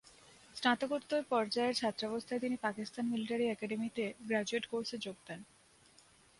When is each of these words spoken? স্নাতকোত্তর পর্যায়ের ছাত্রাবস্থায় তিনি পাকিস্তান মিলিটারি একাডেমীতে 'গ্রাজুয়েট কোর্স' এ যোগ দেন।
স্নাতকোত্তর 0.55 1.21
পর্যায়ের 1.29 1.75
ছাত্রাবস্থায় 1.75 2.39
তিনি 2.39 2.55
পাকিস্তান 2.57 3.03
মিলিটারি 3.05 3.45
একাডেমীতে 3.47 4.03
'গ্রাজুয়েট 4.19 4.65
কোর্স' 4.65 4.93
এ 4.93 5.03
যোগ 5.05 5.17
দেন। 5.27 5.39